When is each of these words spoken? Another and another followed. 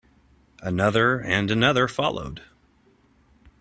Another 0.63 1.19
and 1.21 1.51
another 1.51 1.87
followed. 1.87 2.41